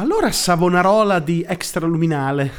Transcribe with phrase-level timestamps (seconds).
[0.00, 2.50] Allora Savonarola di extraluminale.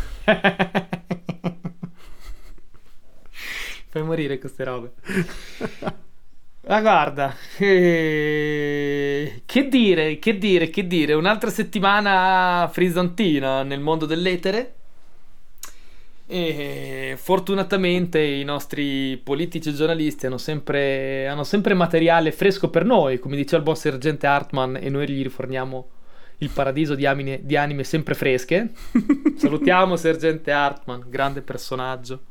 [3.89, 4.91] Fai morire queste robe.
[6.67, 14.75] Ma guarda, eh, che dire, che dire, che dire, un'altra settimana frizzantina nel mondo dell'etere.
[16.27, 23.17] E fortunatamente i nostri politici e giornalisti hanno sempre, hanno sempre materiale fresco per noi,
[23.17, 25.89] come diceva il buon sergente Hartman, e noi gli riforniamo
[26.41, 28.71] il paradiso di anime, di anime sempre fresche.
[29.37, 32.21] Salutiamo sergente Hartman, grande personaggio.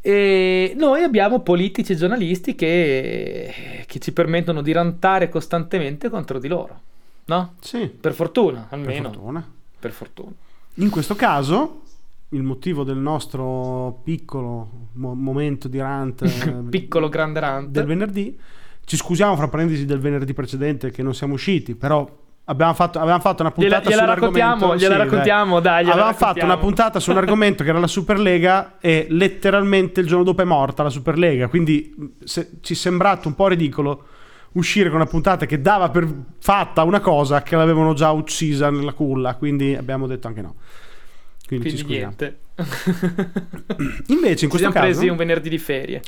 [0.00, 6.46] E noi abbiamo politici e giornalisti che, che, ci permettono di rantare costantemente contro di
[6.46, 6.80] loro.
[7.26, 7.54] No?
[7.60, 7.88] Sì.
[7.88, 9.08] Per fortuna, almeno.
[9.08, 9.52] Per fortuna.
[9.80, 10.32] Per fortuna.
[10.74, 11.82] In questo caso,
[12.28, 16.22] il motivo del nostro piccolo mo- momento di rant...
[16.70, 17.68] piccolo grande rant.
[17.70, 18.38] Del venerdì.
[18.84, 22.06] Ci scusiamo fra parentesi del venerdì precedente che non siamo usciti, però
[22.46, 25.84] Abbiamo fatto, abbiamo fatto, una puntata gliela, gliela raccontiamo, gliela sì, raccontiamo, dai.
[25.84, 30.06] dai avevamo fatto una puntata su un argomento che era la Superlega e letteralmente il
[30.06, 34.08] giorno dopo è morta la Superlega, quindi se, ci è sembrato un po' ridicolo
[34.52, 36.06] uscire con una puntata che dava per
[36.38, 40.56] fatta una cosa che l'avevano già uccisa nella culla, quindi abbiamo detto anche no.
[41.46, 42.38] Quindi, quindi niente.
[44.08, 46.02] Invece in questo ci siamo caso presi un venerdì di ferie.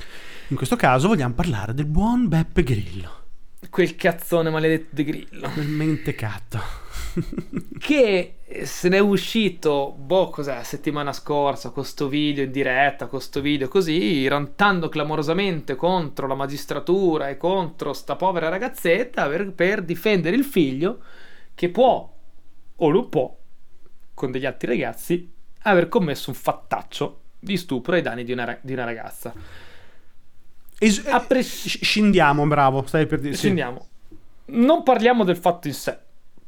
[0.48, 3.24] In questo caso vogliamo parlare del buon Beppe Grillo.
[3.70, 5.50] Quel cazzone maledetto di Grillo.
[5.50, 6.84] Quel mentecatto.
[7.78, 13.20] che se ne è uscito, boh, cos'è, settimana scorsa, con sto video in diretta, con
[13.20, 19.82] sto video così, rantando clamorosamente contro la magistratura e contro sta povera ragazzetta per, per
[19.82, 21.02] difendere il figlio
[21.54, 22.14] che può,
[22.76, 23.36] o non può,
[24.14, 28.72] con degli altri ragazzi, aver commesso un fattaccio di stupro ai danni di una, di
[28.72, 29.32] una ragazza.
[30.78, 33.34] Es- pres- scendiamo, bravo, stai per dire.
[33.34, 33.86] Scendiamo.
[34.46, 35.98] Non parliamo del fatto in sé,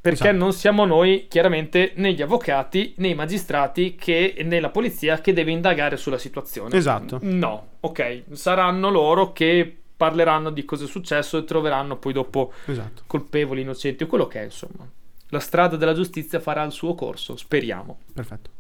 [0.01, 0.37] perché esatto.
[0.37, 5.33] non siamo noi, chiaramente, né gli avvocati, né i magistrati, che, né la polizia che
[5.33, 6.77] deve indagare sulla situazione.
[6.77, 7.19] Esatto.
[7.23, 13.03] No, ok, saranno loro che parleranno di cosa è successo e troveranno poi dopo esatto.
[13.07, 14.89] colpevoli, innocenti o quello che è, insomma.
[15.31, 17.99] La strada della giustizia farà il suo corso, speriamo.
[18.15, 18.51] Perfetto.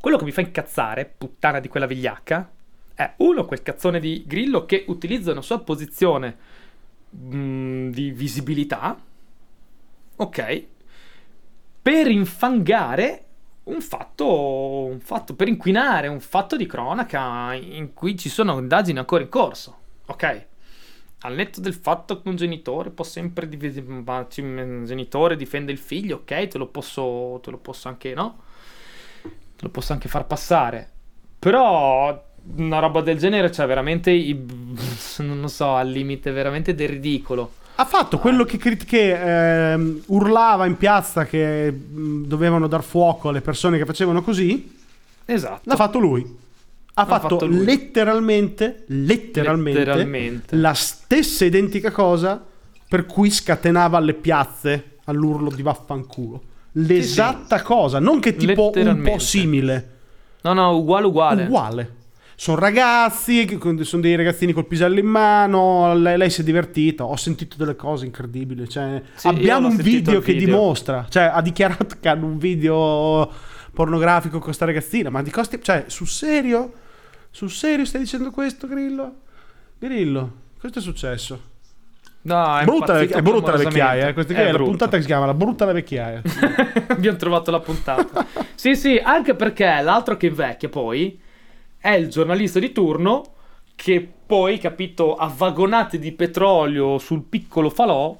[0.00, 2.50] Quello che mi fa incazzare, puttana di quella vigliacca,
[2.98, 6.36] è uno quel cazzone di Grillo che utilizza una sua posizione
[7.10, 9.00] mh, mm, di visibilità,
[10.16, 10.66] ok,
[11.80, 13.24] per infangare
[13.64, 18.98] un fatto, un fatto, per inquinare un fatto di cronaca in cui ci sono indagini
[18.98, 20.46] ancora in corso, ok?
[21.20, 26.48] Al netto del fatto che un genitore può sempre un genitore difende il figlio, ok,
[26.48, 28.42] te lo posso, te lo posso anche, no?
[29.22, 30.90] Te lo posso anche far passare.
[31.38, 32.26] Però
[32.56, 34.36] una roba del genere, cioè veramente, i,
[35.18, 37.52] non so, al limite veramente del ridicolo.
[37.76, 43.40] Ha fatto quello che, che eh, urlava in piazza che mh, dovevano dar fuoco alle
[43.40, 44.76] persone che facevano così.
[45.24, 45.60] Esatto.
[45.62, 46.36] L'ha fatto lui.
[46.94, 47.64] Ha fatto, fatto lui.
[47.64, 52.44] Letteralmente, letteralmente, letteralmente, la stessa identica cosa
[52.88, 56.42] per cui scatenava alle piazze all'urlo di vaffanculo.
[56.72, 57.66] L'esatta sì, sì.
[57.68, 59.90] cosa, non che tipo un po' simile.
[60.40, 61.44] No, no, uguale, uguale.
[61.44, 61.96] Uguale
[62.40, 67.16] sono ragazzi, sono dei ragazzini col pisello in mano, lei, lei, si è divertita, ho
[67.16, 70.46] sentito delle cose incredibili, cioè, sì, abbiamo un video che video.
[70.46, 73.28] dimostra, cioè ha dichiarato che hanno un video
[73.74, 76.72] pornografico con questa ragazzina, ma di costi, cioè sul serio?
[77.30, 79.14] Sul serio stai dicendo questo Grillo?
[79.76, 81.40] Grillo, cosa è successo?
[82.22, 84.08] No, è brutta, è brutta la vecchiaia.
[84.08, 84.12] Eh.
[84.12, 86.22] Questa è, è la puntata che si chiama La brutta la vecchiaia.
[86.86, 88.24] Abbiamo trovato la puntata.
[88.54, 91.26] sì, sì, anche perché l'altro che invecchia poi
[91.88, 93.32] è il giornalista di turno
[93.74, 98.14] che poi, capito, ha vagonate di petrolio sul piccolo falò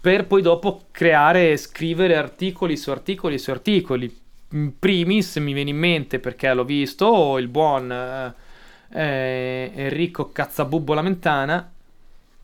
[0.00, 4.12] per poi dopo creare, scrivere articoli su articoli su articoli.
[4.50, 8.34] In primis mi viene in mente perché l'ho visto il buon eh,
[8.92, 11.70] eh Enrico Cazzabubbo Lamentana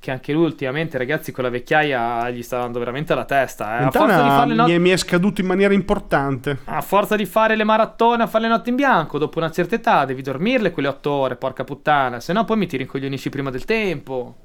[0.03, 3.79] che anche lui ultimamente, ragazzi, con la vecchiaia gli sta dando veramente la testa.
[3.79, 3.85] Eh.
[3.85, 6.59] A forza di fare le not- mi è scaduto in maniera importante.
[6.65, 9.77] A forza di fare le maratone, a fare le notti in bianco, dopo una certa
[9.77, 13.51] età devi dormirle quelle otto ore, porca puttana, se no poi mi ti rincoglionisci prima
[13.51, 14.39] del tempo.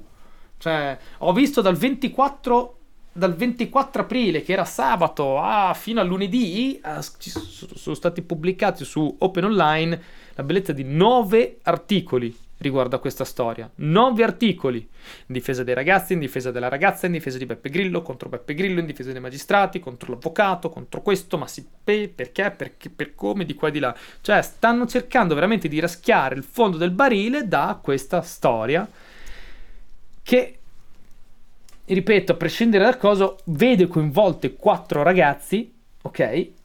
[0.58, 2.74] Cioè, ho visto dal 24
[3.10, 9.12] dal 24 aprile, che era sabato, ah, fino a lunedì, ah, sono stati pubblicati su
[9.18, 10.00] Open Online
[10.36, 13.70] la bellezza di nove articoli riguardo a questa storia.
[13.76, 14.86] Nove articoli in
[15.26, 18.80] difesa dei ragazzi, in difesa della ragazza, in difesa di Beppe Grillo, contro Beppe Grillo,
[18.80, 23.54] in difesa dei magistrati, contro l'avvocato, contro questo, ma sì, perché, perché, per come, di
[23.54, 23.96] qua e di là.
[24.20, 28.88] Cioè, stanno cercando veramente di raschiare il fondo del barile da questa storia
[30.22, 30.58] che,
[31.84, 35.72] ripeto, a prescindere dal coso, vede coinvolte quattro ragazzi,
[36.02, 36.56] ok?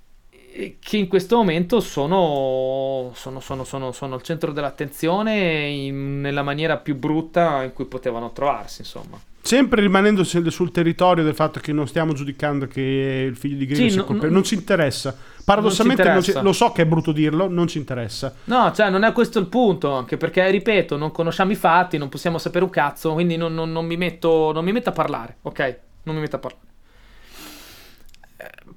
[0.80, 6.78] Che in questo momento sono, sono, sono, sono, sono al centro dell'attenzione in, nella maniera
[6.78, 9.20] più brutta in cui potevano trovarsi, insomma.
[9.42, 13.82] Sempre rimanendo sul territorio del fatto che non stiamo giudicando che il figlio di Grillo
[13.82, 15.18] sì, sia colpevole, non, non ci interessa.
[15.44, 16.42] Paradossalmente, non ci interessa.
[16.42, 18.34] lo so che è brutto dirlo, non ci interessa.
[18.46, 19.92] No, cioè, non è questo il punto.
[19.92, 23.12] Anche perché, ripeto, non conosciamo i fatti, non possiamo sapere un cazzo.
[23.14, 25.80] Quindi non, non, non mi, metto, non mi metto a parlare, ok?
[26.04, 26.73] Non mi metto a parlare.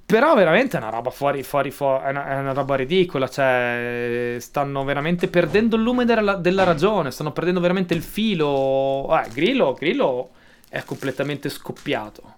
[0.05, 4.37] Però veramente è una roba fuori, fuori, fuori è, una, è una, roba ridicola, cioè
[4.39, 9.07] stanno veramente perdendo il lume della, della ragione, stanno perdendo veramente il filo.
[9.19, 10.29] Eh, Grillo, Grillo
[10.69, 12.35] è completamente scoppiato.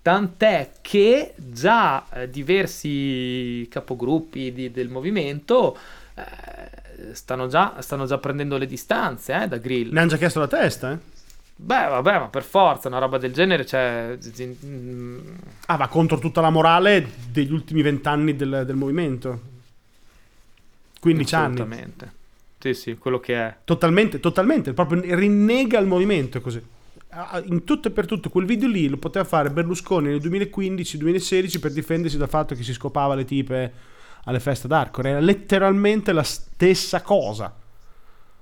[0.00, 5.76] Tant'è che già eh, diversi capogruppi di, del movimento
[6.14, 9.92] eh, stanno, già, stanno, già, prendendo le distanze eh, da Grillo.
[9.92, 10.98] Ne hanno già chiesto la testa, eh?
[11.60, 14.16] Beh, vabbè, ma per forza, una roba del genere, cioè...
[15.66, 19.40] Ah, va contro tutta la morale degli ultimi vent'anni del, del movimento.
[21.00, 21.44] 15 anni.
[21.54, 22.12] Assolutamente.
[22.60, 23.56] Sì, sì, quello che è.
[23.64, 26.62] Totalmente, totalmente, proprio rinnega il movimento così.
[27.46, 31.72] In tutto e per tutto quel video lì lo poteva fare Berlusconi nel 2015-2016 per
[31.72, 33.72] difendersi dal fatto che si scopava le tipe
[34.24, 35.10] alle feste d'Arcore.
[35.10, 37.52] Era letteralmente la stessa cosa.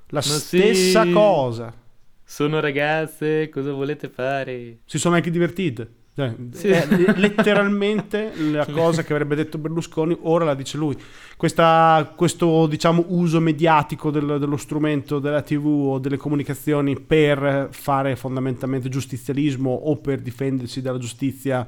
[0.09, 1.13] La ma stessa sì.
[1.13, 1.85] cosa.
[2.29, 4.79] Sono ragazze, cosa volete fare?
[4.85, 5.89] Si sono anche divertite.
[6.13, 6.69] Cioè, sì.
[6.69, 10.97] È letteralmente la cosa che avrebbe detto Berlusconi, ora la dice lui.
[11.37, 18.17] Questa, questo diciamo, uso mediatico del, dello strumento della TV o delle comunicazioni per fare
[18.17, 21.65] fondamentalmente giustizialismo o per difendersi dalla giustizia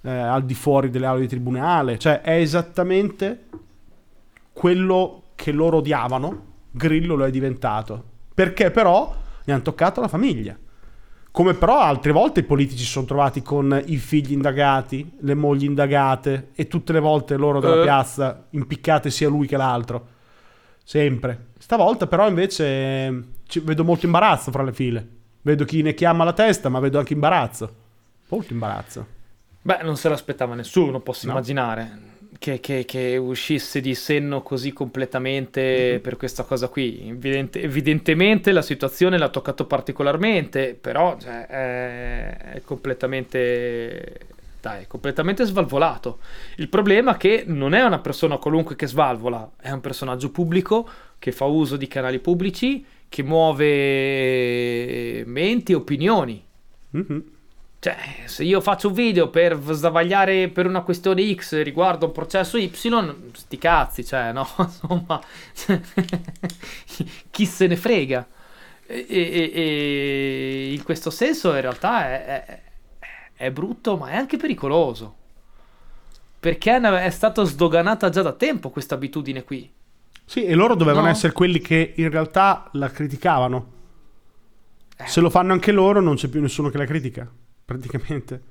[0.00, 3.40] eh, al di fuori delle aule di tribunale, cioè è esattamente
[4.54, 8.02] quello che loro odiavano, Grillo lo è diventato.
[8.34, 10.56] Perché però ne hanno toccato la famiglia.
[11.30, 15.64] Come però altre volte i politici si sono trovati con i figli indagati, le mogli
[15.64, 17.82] indagate e tutte le volte loro dalla uh.
[17.82, 20.08] piazza impiccate sia lui che l'altro.
[20.84, 21.52] Sempre.
[21.58, 23.28] Stavolta però invece
[23.62, 25.08] vedo molto imbarazzo fra le file.
[25.40, 27.74] Vedo chi ne chiama la testa, ma vedo anche imbarazzo.
[28.28, 29.06] Molto imbarazzo.
[29.62, 31.32] Beh, non se l'aspettava nessuno, posso no.
[31.32, 32.11] immaginare
[32.42, 36.00] che, che, che, uscisse di senno così completamente mm-hmm.
[36.00, 37.08] per questa cosa qui.
[37.08, 44.18] Evidente, evidentemente la situazione l'ha toccato particolarmente, però cioè, è, è, completamente...
[44.60, 46.18] Dai, completamente svalvolato.
[46.56, 50.88] Il problema è che non è una persona qualunque che svalvola, è un personaggio pubblico
[51.18, 56.44] che fa uso di canali pubblici, che muove menti e opinioni.
[56.96, 57.18] Mm-hmm.
[57.82, 57.96] Cioè,
[58.26, 62.70] se io faccio un video per sbavagliare per una questione X riguardo un processo Y,
[62.72, 65.20] sti cazzi, cioè, no, insomma,
[67.28, 68.24] chi se ne frega.
[68.86, 72.62] E, e, e, in questo senso in realtà è, è,
[73.34, 75.16] è, brutto, ma è anche pericoloso.
[76.38, 79.68] Perché è stata sdoganata già da tempo questa abitudine qui.
[80.24, 81.10] Sì, e loro dovevano no?
[81.10, 83.72] essere quelli che in realtà la criticavano.
[84.96, 85.06] Eh.
[85.08, 87.28] Se lo fanno anche loro, non c'è più nessuno che la critica
[87.64, 88.42] praticamente.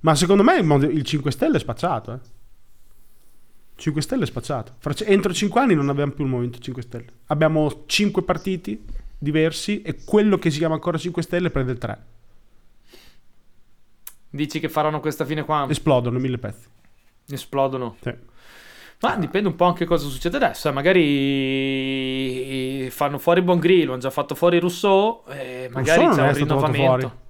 [0.00, 2.12] Ma secondo me il 5 Stelle è spacciato.
[2.12, 2.18] Eh.
[3.76, 4.74] 5 Stelle è spacciato.
[5.04, 7.06] Entro 5 anni non abbiamo più il Movimento 5 Stelle.
[7.26, 8.84] Abbiamo 5 partiti
[9.18, 12.04] diversi e quello che si chiama ancora 5 Stelle prende il 3.
[14.30, 15.66] Dici che faranno questa fine qua?
[15.68, 16.66] Esplodono mille pezzi.
[17.28, 17.96] Esplodono?
[18.00, 18.12] Sì.
[19.00, 20.68] Ma dipende un po' anche cosa succede adesso.
[20.68, 20.72] Eh.
[20.72, 21.00] Magari
[22.90, 27.20] fanno fuori Bongrillo, hanno già fatto fuori Rousseau e magari Rousseau c'è un rinnovamento.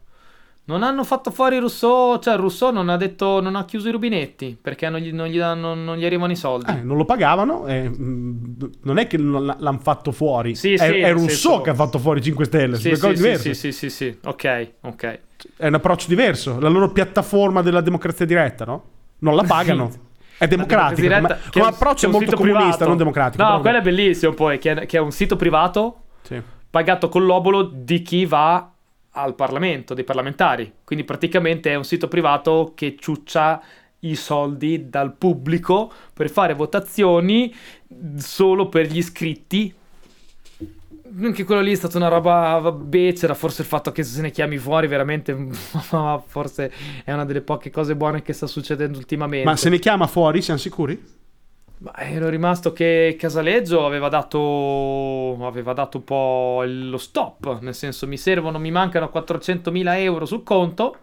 [0.65, 4.57] Non hanno fatto fuori Rousseau, cioè Rousseau non ha detto, non ha chiuso i rubinetti
[4.61, 6.71] perché non gli, non gli, danno, non gli arrivano i soldi.
[6.71, 11.13] Eh, non lo pagavano, eh, non è che l'hanno fatto fuori, sì, è, sì, è
[11.13, 14.73] Rousseau che ha fatto fuori 5 Stelle, sì, sono sì, sì, sì, sì, sì, ok,
[14.83, 15.21] ok.
[15.57, 18.85] È un approccio diverso, la loro piattaforma della democrazia diretta, no?
[19.19, 19.91] Non la pagano.
[20.43, 22.89] È democratico, diretta, come, come approccio è molto comunista, privato.
[22.89, 23.45] non democratico.
[23.45, 26.03] No, quello è bellissimo poi, che è, che è un sito privato
[26.73, 28.72] pagato con l'obolo di chi va
[29.13, 30.73] al Parlamento, dei parlamentari.
[30.85, 33.63] Quindi praticamente è un sito privato che ciuccia
[34.01, 37.55] i soldi dal pubblico per fare votazioni
[38.17, 39.75] solo per gli iscritti.
[41.21, 44.57] Anche quello lì è stata una roba becera, forse il fatto che se ne chiami
[44.57, 45.37] fuori veramente
[46.27, 46.73] forse
[47.05, 49.45] è una delle poche cose buone che sta succedendo ultimamente.
[49.45, 51.21] Ma se ne chiama fuori, siamo sicuri?
[51.83, 58.07] Ma ero rimasto che Casaleggio aveva dato, aveva dato un po' lo stop, nel senso
[58.07, 60.99] mi servono, mi mancano 400.000 euro sul conto.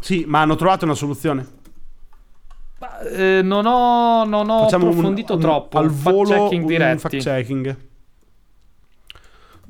[0.00, 1.58] Sì, ma hanno trovato una soluzione.
[3.12, 5.78] Eh, non ho, non ho approfondito un, un, troppo.
[5.78, 6.98] Al volo fact-checking diretti.
[6.98, 7.76] Fact-checking.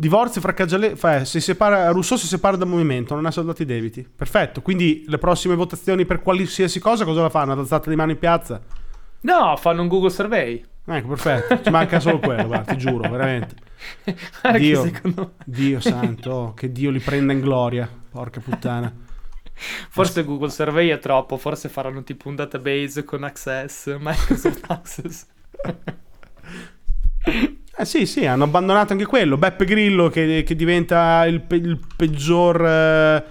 [0.01, 0.97] Divorzio fra Caggiale...
[1.27, 4.03] Si separa, Rousseau si separa dal movimento, non ha saldato i debiti.
[4.03, 7.53] Perfetto, quindi le prossime votazioni per qualsiasi cosa cosa la fanno?
[7.53, 8.63] Alzata di mano in piazza?
[9.21, 10.65] No, fanno un Google Survey.
[10.87, 11.61] Ecco, perfetto.
[11.61, 13.57] Ci manca solo quello, guarda, ti giuro, veramente.
[14.57, 15.35] Dio, secondo...
[15.45, 17.87] Dio santo, oh, che Dio li prenda in gloria.
[18.11, 18.91] Porca puttana.
[19.53, 25.27] Forse Google Survey è troppo, forse faranno tipo un database con Access, Microsoft Access.
[27.81, 29.39] Eh sì, sì, hanno abbandonato anche quello.
[29.39, 33.25] Beppe Grillo che, che diventa il, pe- il peggior eh,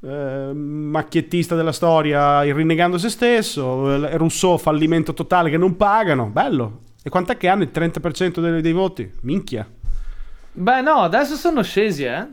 [0.00, 4.16] eh, macchiettista della storia, rinnegando se stesso.
[4.16, 6.28] Rousseau, fallimento totale che non pagano.
[6.28, 6.80] Bello.
[7.02, 9.10] E quant'è che hanno il 30% dei, dei voti?
[9.20, 9.68] Minchia.
[10.52, 12.26] Beh no, adesso sono scesi, eh.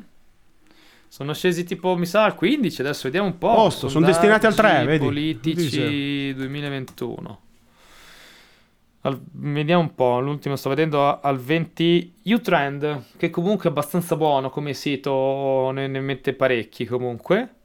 [1.09, 3.53] Sono scesi tipo, mi sa, al 15, adesso vediamo un po'.
[3.53, 5.03] Posto, sono destinati al 3, vedi.
[5.03, 7.39] Politici 2021.
[9.01, 14.49] Al, vediamo un po', l'ultimo sto vedendo al 20 Utrend, che comunque è abbastanza buono
[14.51, 17.55] come sito, ne, ne mette parecchi comunque.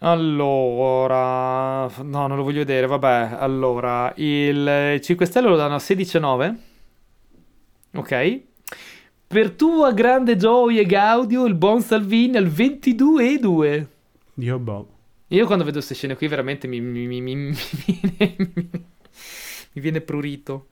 [0.00, 6.56] Allora, no, non lo voglio vedere, vabbè, allora, il 5 Stelle lo danno a 16,9,
[7.94, 8.40] ok?
[9.26, 13.86] Per tua grande gioia e gaudio, il buon Salvini al 22,2.
[14.34, 14.86] Dio boh.
[15.28, 17.56] Io quando vedo queste scene qui veramente mi, mi, mi, mi,
[19.76, 20.68] mi viene prurito.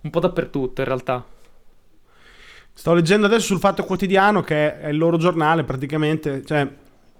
[0.00, 1.24] Un po' dappertutto in realtà.
[2.72, 6.66] Sto leggendo adesso sul Fatto Quotidiano, che è il loro giornale praticamente, cioè,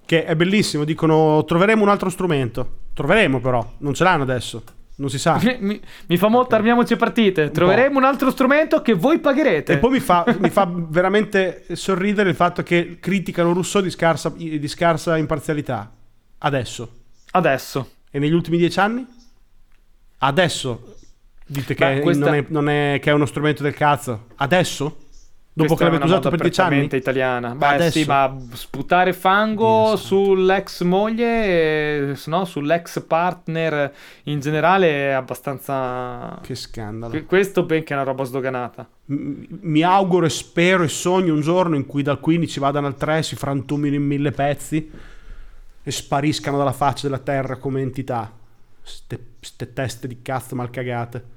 [0.06, 0.84] che è bellissimo.
[0.84, 2.76] Dicono troveremo un altro strumento.
[2.94, 4.62] Troveremo però, non ce l'hanno adesso.
[4.96, 5.40] Non si sa.
[5.58, 6.58] Mi, mi fa molto okay.
[6.60, 7.42] armiamoci partite.
[7.42, 7.98] Un Troveremo po'.
[7.98, 9.75] un altro strumento che voi pagherete.
[9.75, 14.30] E poi mi fa, mi fa, veramente sorridere il fatto che criticano Rousseau di scarsa,
[14.30, 15.92] di scarsa imparzialità.
[16.38, 16.92] Adesso.
[17.32, 17.90] Adesso.
[18.10, 19.06] E negli ultimi dieci anni?
[20.18, 20.98] Adesso
[21.50, 22.26] Dite che, Beh, questa...
[22.26, 24.26] non è, non è, che è uno strumento del cazzo.
[24.37, 24.97] Adesso?
[25.55, 26.88] Dopo che l'avete usato per dieci anni?
[26.93, 27.55] italiana.
[27.55, 27.99] Beh, Adesso.
[27.99, 33.93] sì, ma sputare fango sull'ex moglie, no, sull'ex partner
[34.25, 36.38] in generale è abbastanza.
[36.43, 37.25] Che scandalo.
[37.25, 38.87] Questo ben che è una roba sdoganata.
[39.07, 43.23] mi auguro e spero e sogno un giorno in cui dal 15 vadano al 3,
[43.25, 44.88] si frantumino in mille pezzi
[45.83, 48.31] e spariscano dalla faccia della terra come entità.
[48.83, 51.37] Ste, ste teste di cazzo mal cagate.